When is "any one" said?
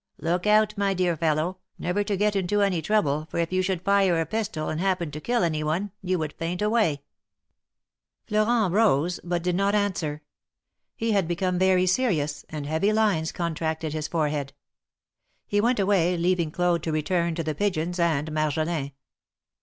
5.43-5.91